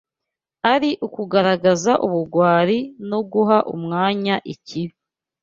ari 0.73 0.91
ukugaragaza 1.05 1.91
ubugwari 2.05 2.77
no 3.09 3.19
guha 3.31 3.57
umwanya 3.75 4.35
ikibi 4.53 4.95